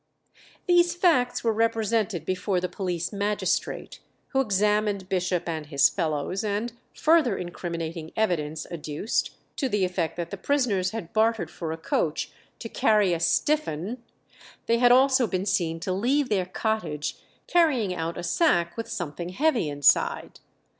[0.65, 6.73] These facts were represented before the police magistrate who examined Bishop and his fellows, and
[6.95, 12.31] further incriminating evidence adduced, to the effect that the prisoners had bartered for a coach
[12.57, 14.01] to carry "a stiff 'un";
[14.65, 19.29] they had also been seen to leave their cottage, carrying out a sack with something
[19.29, 20.39] heavy inside.